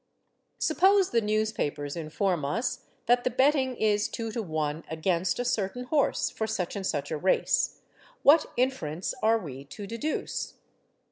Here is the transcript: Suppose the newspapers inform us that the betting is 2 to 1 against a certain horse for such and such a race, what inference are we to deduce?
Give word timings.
Suppose 0.57 1.11
the 1.11 1.21
newspapers 1.21 1.95
inform 1.95 2.43
us 2.43 2.85
that 3.05 3.23
the 3.23 3.29
betting 3.29 3.75
is 3.75 4.07
2 4.07 4.31
to 4.31 4.41
1 4.41 4.83
against 4.89 5.37
a 5.37 5.45
certain 5.45 5.83
horse 5.83 6.31
for 6.31 6.47
such 6.47 6.75
and 6.75 6.87
such 6.87 7.11
a 7.11 7.17
race, 7.17 7.81
what 8.23 8.47
inference 8.57 9.13
are 9.21 9.37
we 9.37 9.63
to 9.65 9.85
deduce? 9.85 10.55